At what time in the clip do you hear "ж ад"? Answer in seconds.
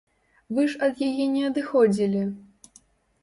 0.73-1.03